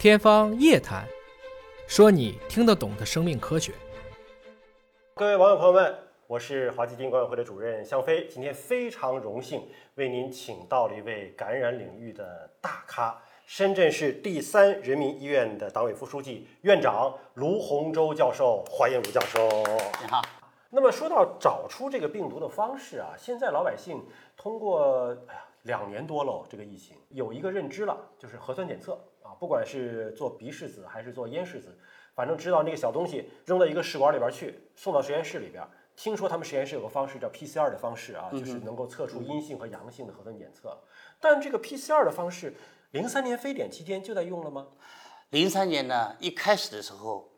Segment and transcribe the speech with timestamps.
[0.00, 1.04] 天方夜谭，
[1.86, 3.74] 说你听得懂的生命科学。
[5.12, 5.94] 各位网友朋友们，
[6.26, 13.14] 我是华基金管委会的主任向飞，今天非常荣幸为您请到了一位感染领域的大咖。
[13.44, 19.46] 深圳市第三人民医院的党委副书记、院长卢洪洲教授，欢迎卢教授。
[20.00, 20.22] 你好。
[20.70, 24.02] 那么说到找出这个病毒的方式啊，现在老百姓
[24.34, 31.78] 通过哎呀两年多喽，这个疫情有一个认知了，就是核酸检测啊，不管是做鼻拭子还是做咽拭子，
[32.14, 35.62] 反正知道那个小东西扔到一个试管里边去，送到实验室里边。
[35.96, 40.82] 听说他们实验室有个方式叫 PCR 的方式啊，就是能够测出阴性和阳性的核酸检测。
[41.20, 42.54] 但这个 PCR 的方式，
[42.92, 44.66] 零三年非典期间就在用了吗？
[45.28, 47.30] 零三年呢，一开始的时候，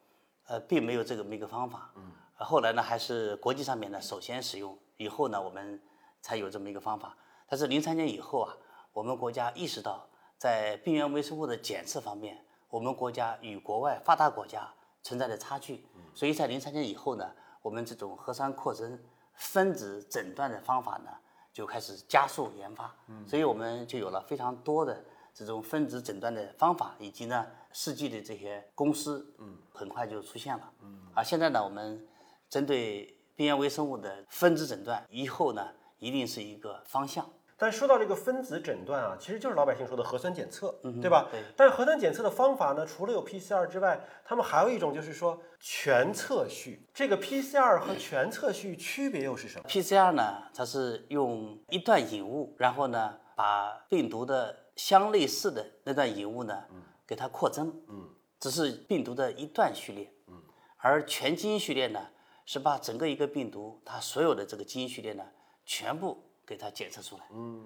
[0.46, 1.90] 呃，并没有这个么一个方法。
[1.96, 2.12] 嗯。
[2.36, 5.82] 后来呢，还是国际上面呢首先使用，以后呢，我们
[6.20, 7.16] 才有这么一个方法。
[7.52, 8.56] 但是零三年以后啊，
[8.94, 14.66] 我们国家意识到，在病原微生物的检测方面，我们国家与国外发达国家
[15.02, 15.84] 存在的差距。
[16.14, 18.98] 所以在零三年以后呢，我们这种核酸扩增
[19.34, 21.10] 分子诊断的方法呢，
[21.52, 22.90] 就开始加速研发。
[23.26, 30.72] 所以我们就有了非常多的这种分子诊断的方法，以及呢，试剂的这些公司，嗯，很快就出现了。
[30.80, 31.02] 嗯。
[31.14, 32.08] 而现在呢，我们
[32.48, 37.28] 针对病原微生物的分子诊断，以后呢一定是一个方向。
[37.62, 41.28] 但说到这个分子诊断啊，其实就是老百姓说的核酸检测，对吧？
[41.30, 41.40] 对。
[41.56, 46.84] 但是核酸检测的方法呢，除了有 PCR 之外，他们还有一种就是说全测序。
[46.92, 58.10] 这个 PCR 和全测序区别又是什么？PCR 呢，它是用一段引物，然后呢把病毒的相类似的那段引物呢，嗯给它扩增，嗯，
[58.40, 60.42] 只是病毒的一段序列，嗯，
[60.78, 62.00] 而全基因序列呢。
[62.44, 65.22] 是把整个一个病毒它所有的这个基因序列呢，
[65.64, 67.22] 全部给它检测出来。
[67.30, 67.64] 嗯，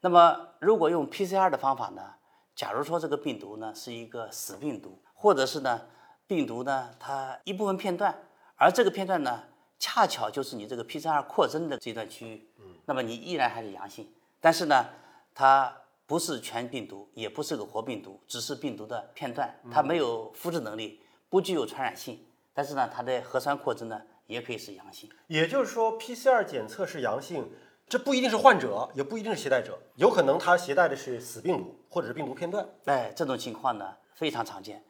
[0.00, 2.02] 那么如果用 PCR 的方法呢，
[2.56, 5.82] 假如说这个病毒呢是一个死病毒，或者是呢
[6.26, 8.12] 病毒呢它一部分片段，
[8.56, 9.44] 而这个片段呢
[9.78, 14.86] 恰巧就是你这个 PCR 扩增的这段区域，嗯，那么你依然还是阳性，但是呢
[15.32, 15.72] 它
[16.04, 22.26] 不是全病毒，也不是个活病毒，只是病毒的片段，它没有复制能力，不具有传染性。
[22.52, 27.46] 但是呢，它的核酸扩增呢也可以是阳性，也就是说，PCR 检测是阳性，
[27.88, 32.66] 这不一定是患者，也不一定是携带者，有可能他携带的是死病毒或者是病毒片段。
[32.86, 34.82] 哎，这种情况呢非常常见，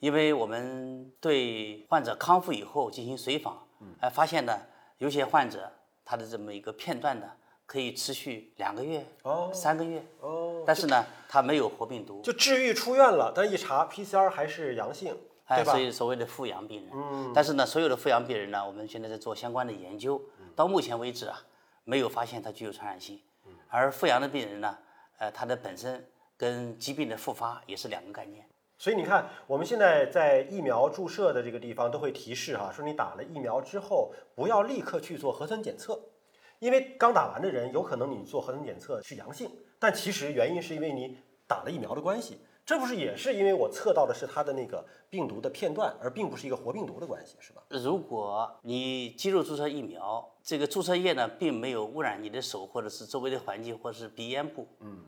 [0.00, 3.66] 因为我们对患者康复以后进行随访，
[4.00, 4.58] 哎，发现呢
[4.98, 5.70] 有些患者
[6.04, 7.26] 他的这么一个片段呢
[7.64, 15.16] 可以持续两个月、哦，三个月，哦，但是呢他没有活病毒，就治愈出院了，但一查 PCR 还是阳性。
[15.46, 20.18] 哎，所以所谓的复阳病人，嗯，但是呢，所有的复阳病人呢，我们现在在做相关的研究，
[20.56, 21.42] 到目前为止啊，
[21.84, 23.20] 没有发现它具有传染性，
[23.68, 24.78] 而复阳的病人呢，
[25.18, 26.06] 呃，它的本身
[26.36, 28.46] 跟疾病的复发也是两个概念。
[28.78, 36.00] 所以你看，我们现在在疫苗注射的这个地方都会提示哈，说你打了疫苗之后不要立刻去做核酸检测，
[36.58, 41.16] 因为刚打完的人有可能你做核酸检测是阳性，但其实原因是因为你
[41.46, 42.40] 打了疫苗的关系。
[42.64, 47.62] 这不是也是因为我测到的是它的那个病毒的片段，而并不是一个活病毒的关系，是吧？
[47.68, 55.04] 如果你肌肉注射疫苗，这个注射液呢，并没有污染你的手或者是周围的环境或者是鼻咽部，嗯，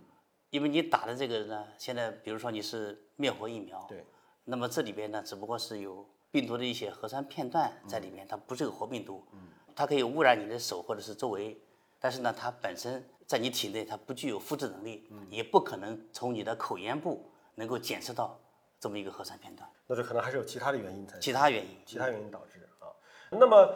[0.51, 4.05] 因为你打的这个呢，现在比如说你是灭活疫苗，对，
[4.45, 9.39] 那么这里边呢，只不过是有病毒的一些核酸片段在里面，它不是个活病毒，嗯，
[9.77, 11.57] 它可以污染你的手或者是周围，
[12.01, 17.31] 但是呢，它本身在你体内它不具有复制能力，嗯，也不可能从你的口咽部。
[17.55, 18.39] 能够检测到
[18.81, 22.89] 这么一个核酸片段，那就可能还是有其他的原因才其他原因，其他原因导致啊。
[23.31, 23.75] 那么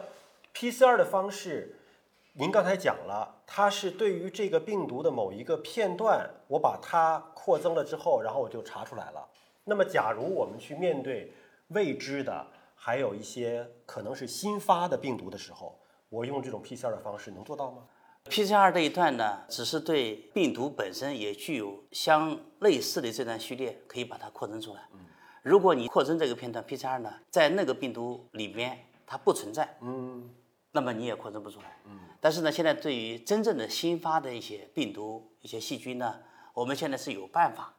[0.53, 1.75] PCR 的方式，
[2.33, 9.27] 您刚才讲了，它是对于这个病毒的某一个片段，我把它扩增了之后，然后我就查出来了。
[9.63, 11.33] 那么，假如我们去面对
[11.69, 15.79] 未知的，还有一些可能是新发的病毒的时候，
[16.09, 17.83] 我用这种 PCR 的方式能做到吗
[18.25, 24.81] ？PCR 这一段呢，只是对病毒本身也具有相类似的这段序列，可以把它扩增出来。
[25.41, 28.77] 如果你扩增这个片段 PCR 呢，在那个病毒里边
[29.07, 30.29] 它不存在，嗯，
[30.71, 31.77] 那么你也扩增不出来。
[31.85, 36.19] 嗯，但是呢，现在对于真正的新发的一些病毒、一些细菌呢，
[36.53, 37.73] 我们现在是有办法，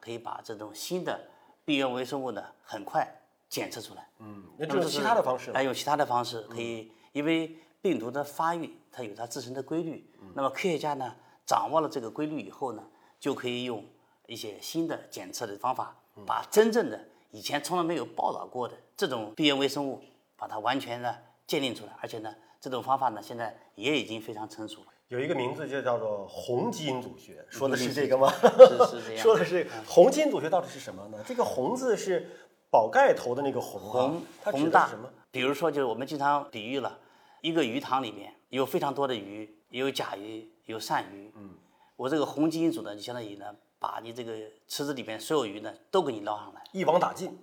[0.00, 1.18] 可以把这种新的
[1.64, 3.08] 病原微生物呢，很快
[3.48, 4.06] 检测出来。
[4.18, 7.56] 嗯，那就是其他的方式，来用其他的方式可以，因为。
[7.84, 10.10] 病毒的发育，它有它自身的规律。
[10.32, 11.14] 那么科学家呢，
[11.44, 12.82] 掌握了这个规律以后呢，
[13.20, 13.84] 就可以用
[14.26, 15.94] 一些新的检测的方法，
[16.24, 16.98] 把真正的
[17.30, 20.00] 以前从来没有报道过的这种病原微生物，
[20.34, 21.14] 把它完全的
[21.46, 21.92] 鉴定出来。
[22.00, 24.86] 而且呢，这种方法呢，现在也已经非常成熟了。
[25.08, 28.32] 有一个名字就叫做红基因组学，说的是这个吗？
[28.32, 29.20] 是是这样。
[29.22, 31.22] 说的是红基因组学到底是什么呢？
[31.26, 32.30] 这个红字是
[32.70, 34.08] 宝盖头的那个红啊，
[34.44, 35.10] 红它是什么？？
[35.30, 36.98] 比如说，就是我们经常比喻了，
[37.44, 41.30] 一个鱼塘里面有非常多的鱼，有甲鱼，有鳝鱼。
[41.36, 41.50] 嗯，
[41.94, 44.32] 我这个红基因组呢，就相当于呢，把你这个
[44.66, 47.38] 池子里面所有鱼呢都给你捞上来，一网打尽。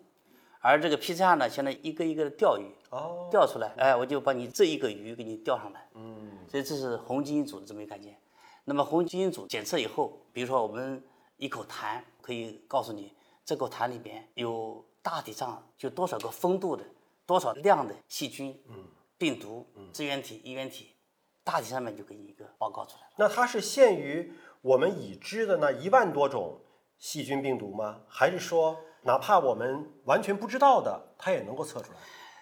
[0.59, 5.87] 而这个 PCR 呢，相当于一个一个的钓鱼，哦，钓出来，哎，我就把你这一个鱼给你钓上来。
[5.93, 8.17] 嗯，所以这是红基因组的这么一个概念。
[8.65, 11.03] 那么红基因组检测以后，比如说我们
[11.37, 13.13] 一口痰可以告诉你，
[13.45, 16.83] 这口痰里边有大体上就多少个风度的、
[17.27, 18.83] 多少量的细菌、嗯、
[19.21, 20.95] 病毒、支原体、衣原体，
[21.43, 23.13] 大体上面就给你一个报告出来了。
[23.17, 24.33] 那它是限于
[24.63, 26.59] 我们已知的那一万多种
[26.97, 28.01] 细菌病毒吗？
[28.07, 31.99] 还是说，哪怕我们完全不知道的，它也能够测出来？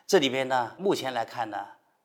[0.07, 1.57] 这里边呢，目前来看呢，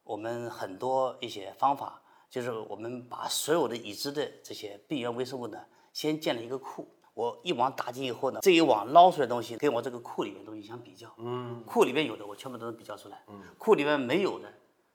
[0.02, 6.90] 我们很多一些方法，就是我们把所有的已知的这些病原微生物呢，先建了一个库。
[7.14, 14.52] 我一网打尽以后呢，这一网捞出来的东西跟我这个库里面的东西相比较，嗯，库里面有的我全部都能比较出来，嗯，库里面没有的，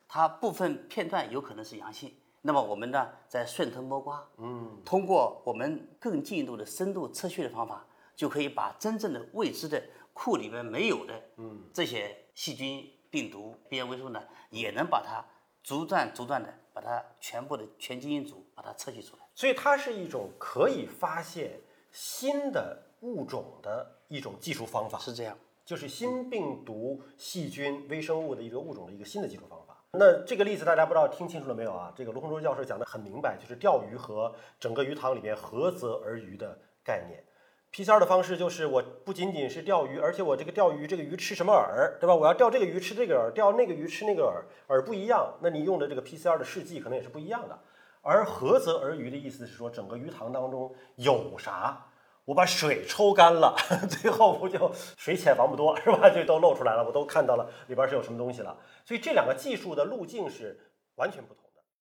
[0.09, 2.11] 它部分片段有可能是阳性。
[2.41, 7.85] 那么我们呢，在顺藤摸瓜，嗯，通过我们更进一步的深度测序的方法，
[8.15, 9.81] 就可以把真正的未知的
[10.13, 15.23] 库里面没有的，嗯，这些细菌、病毒、病原微生物呢，也能把它
[15.61, 19.21] 逐段逐段的把它全部的全基因组把它测序出来。
[19.35, 25.37] 所以它是一种可以发现新的物种的一种技术方法，是这样。
[25.65, 29.75] 就是新病毒、细菌、微生物的一个物种的一个新的技术方法。
[29.91, 31.91] 那这个例子大家不知道听清楚了没有啊？
[31.95, 37.23] 这个卢洪洲教授讲的很明白，就是钓鱼和整个鱼塘里面合则而渔的概念。
[37.71, 42.13] PCR 的方式就是我不仅仅是钓鱼，而且我这个钓鱼这个鱼吃什么饵，对吧？
[42.13, 44.23] 我要钓这个鱼吃这个饵，钓那个鱼吃那个
[44.67, 47.57] 饵，饵不一样，那你用的这个 PCR 的试剂可能也是不一样的。
[48.01, 51.83] 而合则而渔的意思是说，整个鱼塘当中有啥，
[52.29, 53.55] 我把水抽干了，
[53.89, 56.11] 最后不就水浅房不多是吧？
[56.11, 58.55] 就都露出来了，我都看到了里边是有什么东西了。
[58.85, 60.59] 所以这两个技术的路径是
[60.97, 61.38] 完全不同。